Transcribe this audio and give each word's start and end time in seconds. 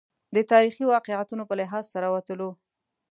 د 0.35 0.37
تاریخي 0.51 0.83
واقعیتونو 0.93 1.43
په 1.49 1.55
لحاظ 1.59 1.85
سره 1.93 2.07
وتلو. 2.13 2.49